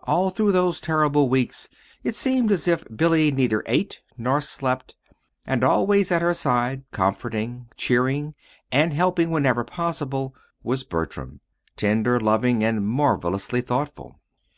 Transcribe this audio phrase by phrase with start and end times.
[0.00, 1.70] All through those terrible weeks
[2.04, 4.94] it seemed as if Billy neither ate nor slept;
[5.46, 8.34] and always at her side, comforting, cheering,
[8.70, 11.40] and helping wherever possible was Bertram,
[11.78, 14.20] tender, loving, and marvelously thoughtful.